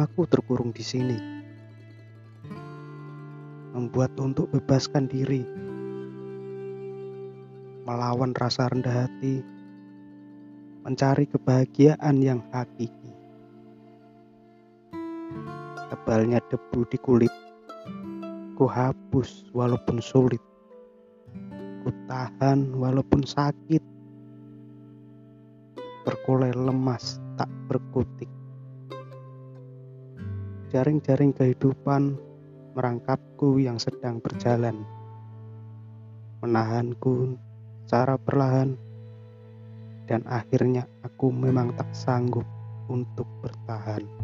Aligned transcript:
Aku 0.00 0.24
terkurung 0.24 0.72
di 0.72 0.80
sini, 0.80 1.18
membuat 3.76 4.16
untuk 4.16 4.48
bebaskan 4.48 5.04
diri, 5.04 5.44
melawan 7.84 8.32
rasa 8.32 8.72
rendah 8.72 9.04
hati, 9.04 9.44
mencari 10.88 11.28
kebahagiaan 11.28 12.16
yang 12.22 12.40
hakiki. 12.48 13.12
Tebalnya 15.90 16.40
debu 16.48 16.80
di 16.88 16.98
kulit, 17.02 17.34
ku 18.56 18.64
hapus 18.64 19.52
walaupun 19.52 20.00
sulit. 20.00 20.49
Ku 21.80 21.90
tahan 22.08 22.76
walaupun 22.76 23.24
sakit. 23.24 23.82
Berkulai 26.04 26.52
lemas 26.52 27.20
tak 27.36 27.48
berkutik 27.68 28.28
jaring-jaring 30.70 31.34
kehidupan 31.34 32.14
merangkapku 32.78 33.58
yang 33.58 33.82
sedang 33.82 34.22
berjalan, 34.22 34.86
menahanku 36.38 37.34
secara 37.82 38.14
perlahan, 38.14 38.78
dan 40.06 40.22
akhirnya 40.30 40.86
aku 41.02 41.34
memang 41.34 41.74
tak 41.74 41.90
sanggup 41.90 42.46
untuk 42.86 43.26
bertahan. 43.42 44.19